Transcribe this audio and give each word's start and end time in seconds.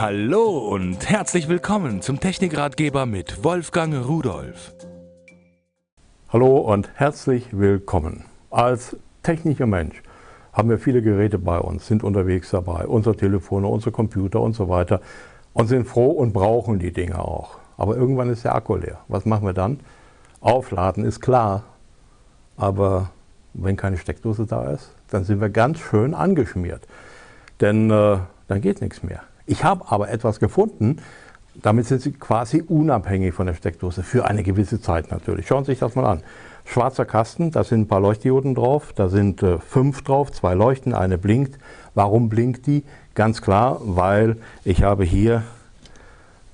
Hallo 0.00 0.58
und 0.58 1.10
herzlich 1.10 1.48
willkommen 1.48 2.02
zum 2.02 2.20
Technikratgeber 2.20 3.04
mit 3.04 3.42
Wolfgang 3.42 4.06
Rudolf. 4.06 4.72
Hallo 6.28 6.58
und 6.58 6.88
herzlich 6.94 7.48
willkommen. 7.50 8.24
Als 8.48 8.96
technischer 9.24 9.66
Mensch 9.66 10.00
haben 10.52 10.70
wir 10.70 10.78
viele 10.78 11.02
Geräte 11.02 11.40
bei 11.40 11.58
uns, 11.58 11.88
sind 11.88 12.04
unterwegs 12.04 12.50
dabei, 12.50 12.86
unsere 12.86 13.16
Telefone, 13.16 13.66
unsere 13.66 13.90
Computer 13.90 14.40
und 14.40 14.54
so 14.54 14.68
weiter 14.68 15.00
und 15.52 15.66
sind 15.66 15.88
froh 15.88 16.10
und 16.12 16.32
brauchen 16.32 16.78
die 16.78 16.92
Dinge 16.92 17.18
auch. 17.18 17.58
Aber 17.76 17.96
irgendwann 17.96 18.30
ist 18.30 18.44
der 18.44 18.54
Akku 18.54 18.76
leer. 18.76 19.00
Was 19.08 19.24
machen 19.24 19.46
wir 19.46 19.52
dann? 19.52 19.80
Aufladen 20.40 21.04
ist 21.04 21.20
klar, 21.20 21.64
aber 22.56 23.10
wenn 23.52 23.76
keine 23.76 23.98
Steckdose 23.98 24.46
da 24.46 24.70
ist, 24.70 24.92
dann 25.08 25.24
sind 25.24 25.40
wir 25.40 25.48
ganz 25.48 25.80
schön 25.80 26.14
angeschmiert. 26.14 26.86
Denn 27.60 27.90
äh, 27.90 28.18
dann 28.46 28.60
geht 28.60 28.80
nichts 28.80 29.02
mehr. 29.02 29.24
Ich 29.48 29.64
habe 29.64 29.90
aber 29.90 30.10
etwas 30.10 30.40
gefunden, 30.40 30.98
damit 31.54 31.86
sind 31.86 32.02
Sie 32.02 32.12
quasi 32.12 32.62
unabhängig 32.62 33.32
von 33.32 33.46
der 33.46 33.54
Steckdose, 33.54 34.02
für 34.02 34.26
eine 34.26 34.42
gewisse 34.42 34.78
Zeit 34.78 35.10
natürlich. 35.10 35.46
Schauen 35.46 35.64
Sie 35.64 35.72
sich 35.72 35.78
das 35.78 35.94
mal 35.94 36.04
an. 36.04 36.22
Schwarzer 36.66 37.06
Kasten, 37.06 37.50
da 37.50 37.64
sind 37.64 37.80
ein 37.80 37.88
paar 37.88 38.00
Leuchtdioden 38.00 38.54
drauf, 38.54 38.92
da 38.94 39.08
sind 39.08 39.42
äh, 39.42 39.58
fünf 39.58 40.02
drauf, 40.02 40.32
zwei 40.32 40.52
leuchten, 40.52 40.92
eine 40.92 41.16
blinkt. 41.16 41.58
Warum 41.94 42.28
blinkt 42.28 42.66
die? 42.66 42.84
Ganz 43.14 43.40
klar, 43.40 43.80
weil 43.80 44.36
ich 44.64 44.82
habe 44.82 45.02
hier 45.02 45.44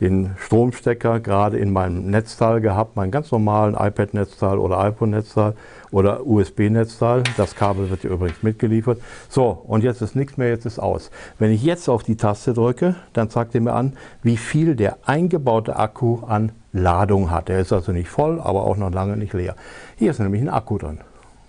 den 0.00 0.30
Stromstecker 0.38 1.20
gerade 1.20 1.58
in 1.58 1.72
meinem 1.72 2.10
Netzteil 2.10 2.60
gehabt, 2.60 2.96
meinen 2.96 3.10
ganz 3.10 3.30
normalen 3.30 3.74
iPad-Netzteil 3.74 4.58
oder 4.58 4.78
iPhone-Netzteil 4.78 5.54
oder 5.90 6.26
USB-Netzteil. 6.26 7.22
Das 7.36 7.54
Kabel 7.54 7.90
wird 7.90 8.02
hier 8.02 8.10
übrigens 8.10 8.42
mitgeliefert. 8.42 9.00
So, 9.28 9.48
und 9.48 9.84
jetzt 9.84 10.00
ist 10.00 10.16
nichts 10.16 10.36
mehr, 10.36 10.48
jetzt 10.48 10.64
ist 10.64 10.78
aus. 10.78 11.10
Wenn 11.38 11.50
ich 11.50 11.62
jetzt 11.62 11.88
auf 11.88 12.02
die 12.02 12.16
Taste 12.16 12.54
drücke, 12.54 12.96
dann 13.12 13.28
zeigt 13.28 13.54
er 13.54 13.60
mir 13.60 13.74
an, 13.74 13.94
wie 14.22 14.36
viel 14.36 14.74
der 14.74 14.98
eingebaute 15.04 15.76
Akku 15.76 16.20
an 16.26 16.52
Ladung 16.72 17.30
hat. 17.30 17.48
Der 17.48 17.60
ist 17.60 17.72
also 17.72 17.92
nicht 17.92 18.08
voll, 18.08 18.40
aber 18.40 18.64
auch 18.64 18.76
noch 18.76 18.92
lange 18.92 19.16
nicht 19.16 19.34
leer. 19.34 19.56
Hier 19.96 20.10
ist 20.10 20.20
nämlich 20.20 20.40
ein 20.40 20.48
Akku 20.48 20.78
drin. 20.78 21.00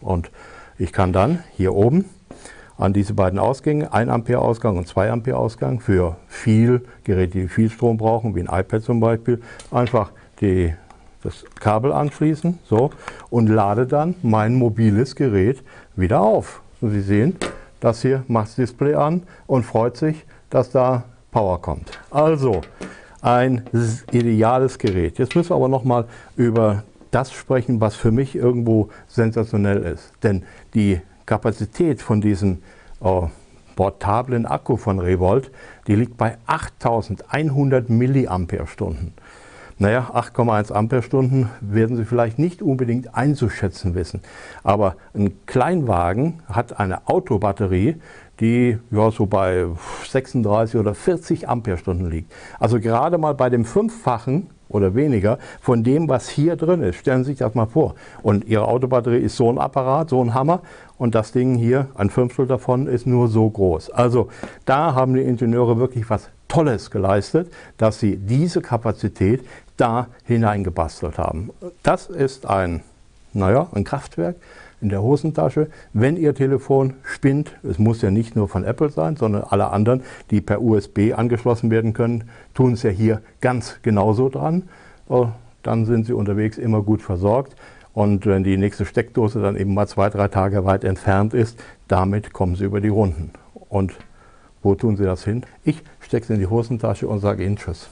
Und 0.01 0.31
ich 0.77 0.91
kann 0.91 1.13
dann 1.13 1.43
hier 1.55 1.73
oben 1.73 2.05
an 2.81 2.93
diese 2.93 3.13
beiden 3.13 3.37
Ausgänge, 3.37 3.93
1 3.93 4.09
Ampere 4.09 4.39
Ausgang 4.39 4.75
und 4.75 4.87
2 4.87 5.11
Ampere 5.11 5.37
Ausgang 5.37 5.79
für 5.79 6.17
viel 6.27 6.81
Geräte, 7.03 7.37
die 7.37 7.47
viel 7.47 7.69
Strom 7.69 7.97
brauchen, 7.97 8.35
wie 8.35 8.39
ein 8.41 8.47
iPad 8.47 8.81
zum 8.81 8.99
Beispiel, 8.99 9.39
einfach 9.69 10.11
die, 10.41 10.73
das 11.21 11.45
Kabel 11.59 11.93
anschließen 11.93 12.57
so, 12.63 12.89
und 13.29 13.47
lade 13.47 13.85
dann 13.85 14.15
mein 14.23 14.55
mobiles 14.55 15.15
Gerät 15.15 15.61
wieder 15.95 16.21
auf. 16.21 16.63
So, 16.81 16.89
Sie 16.89 17.01
sehen, 17.01 17.35
das 17.79 18.01
hier 18.01 18.23
macht 18.27 18.47
das 18.47 18.55
Display 18.55 18.95
an 18.95 19.23
und 19.45 19.63
freut 19.63 19.95
sich, 19.95 20.25
dass 20.49 20.71
da 20.71 21.03
Power 21.29 21.61
kommt. 21.61 21.99
Also 22.09 22.61
ein 23.21 23.61
ideales 24.11 24.79
Gerät. 24.79 25.19
Jetzt 25.19 25.35
müssen 25.35 25.51
wir 25.51 25.55
aber 25.55 25.69
noch 25.69 25.83
mal 25.83 26.05
über 26.35 26.83
das 27.11 27.31
sprechen, 27.31 27.79
was 27.79 27.93
für 27.93 28.11
mich 28.11 28.35
irgendwo 28.35 28.89
sensationell 29.07 29.83
ist. 29.83 30.13
Denn 30.23 30.43
die 30.73 30.99
Kapazität 31.25 32.01
von 32.01 32.21
diesem 32.21 32.63
äh, 33.01 33.21
portablen 33.75 34.45
Akku 34.45 34.77
von 34.77 34.99
Revolt, 34.99 35.51
die 35.87 35.95
liegt 35.95 36.17
bei 36.17 36.37
8100 36.45 37.89
Milliampere-Stunden. 37.89 39.13
Naja, 39.81 40.11
8,1 40.13 40.71
Ampere-Stunden 40.71 41.49
werden 41.59 41.97
Sie 41.97 42.05
vielleicht 42.05 42.37
nicht 42.37 42.61
unbedingt 42.61 43.15
einzuschätzen 43.15 43.95
wissen. 43.95 44.21
Aber 44.63 44.95
ein 45.15 45.33
Kleinwagen 45.47 46.43
hat 46.47 46.79
eine 46.79 47.07
Autobatterie, 47.07 47.95
die 48.39 48.77
ja, 48.91 49.09
so 49.09 49.25
bei 49.25 49.65
36 50.07 50.79
oder 50.79 50.93
40 50.93 51.49
Ampere-Stunden 51.49 52.11
liegt. 52.11 52.31
Also 52.59 52.79
gerade 52.79 53.17
mal 53.17 53.33
bei 53.33 53.49
dem 53.49 53.65
Fünffachen 53.65 54.51
oder 54.71 54.95
weniger 54.95 55.37
von 55.61 55.83
dem, 55.83 56.09
was 56.09 56.29
hier 56.29 56.55
drin 56.55 56.81
ist. 56.81 56.97
Stellen 56.97 57.23
Sie 57.23 57.31
sich 57.31 57.39
das 57.39 57.55
mal 57.55 57.67
vor. 57.67 57.95
Und 58.23 58.45
Ihre 58.45 58.67
Autobatterie 58.67 59.19
ist 59.19 59.37
so 59.37 59.49
ein 59.51 59.57
Apparat, 59.57 60.09
so 60.09 60.23
ein 60.23 60.33
Hammer 60.33 60.61
und 60.97 61.15
das 61.15 61.31
Ding 61.31 61.55
hier, 61.55 61.87
ein 61.95 62.09
Fünftel 62.09 62.47
davon, 62.47 62.87
ist 62.87 63.07
nur 63.07 63.27
so 63.27 63.49
groß. 63.49 63.89
Also 63.91 64.29
da 64.65 64.93
haben 64.93 65.13
die 65.13 65.21
Ingenieure 65.21 65.77
wirklich 65.77 66.09
was 66.09 66.29
Tolles 66.47 66.91
geleistet, 66.91 67.51
dass 67.77 67.99
sie 67.99 68.17
diese 68.17 68.61
Kapazität 68.61 69.41
da 69.77 70.07
hineingebastelt 70.25 71.17
haben. 71.17 71.49
Das 71.81 72.07
ist 72.07 72.45
ein, 72.45 72.81
naja, 73.33 73.67
ein 73.73 73.83
Kraftwerk 73.83 74.35
in 74.81 74.89
der 74.89 75.01
Hosentasche. 75.01 75.67
Wenn 75.93 76.17
Ihr 76.17 76.35
Telefon 76.35 76.95
spinnt, 77.03 77.55
es 77.63 77.79
muss 77.79 78.01
ja 78.01 78.11
nicht 78.11 78.35
nur 78.35 78.47
von 78.47 78.63
Apple 78.63 78.89
sein, 78.89 79.15
sondern 79.15 79.43
alle 79.43 79.71
anderen, 79.71 80.01
die 80.31 80.41
per 80.41 80.61
USB 80.61 81.13
angeschlossen 81.15 81.69
werden 81.69 81.93
können, 81.93 82.25
tun 82.53 82.73
es 82.73 82.83
ja 82.83 82.89
hier 82.89 83.21
ganz 83.39 83.79
genauso 83.83 84.29
dran. 84.29 84.63
Oh, 85.07 85.27
dann 85.63 85.85
sind 85.85 86.05
Sie 86.05 86.13
unterwegs 86.13 86.57
immer 86.57 86.81
gut 86.81 87.01
versorgt. 87.01 87.55
Und 87.93 88.25
wenn 88.25 88.43
die 88.43 88.57
nächste 88.57 88.85
Steckdose 88.85 89.41
dann 89.41 89.57
eben 89.57 89.73
mal 89.73 89.87
zwei, 89.87 90.09
drei 90.09 90.27
Tage 90.27 90.65
weit 90.65 90.83
entfernt 90.83 91.33
ist, 91.33 91.59
damit 91.87 92.33
kommen 92.33 92.55
Sie 92.55 92.63
über 92.63 92.81
die 92.81 92.87
Runden. 92.87 93.31
Und 93.69 93.93
wo 94.63 94.75
tun 94.75 94.95
Sie 94.95 95.03
das 95.03 95.23
hin? 95.23 95.43
Ich 95.63 95.81
stecke 95.99 96.23
es 96.23 96.29
in 96.29 96.39
die 96.39 96.47
Hosentasche 96.47 97.07
und 97.07 97.19
sage 97.19 97.43
Ihnen 97.43 97.57
Tschüss. 97.57 97.89